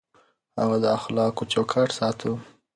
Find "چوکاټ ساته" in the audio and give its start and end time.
1.51-2.31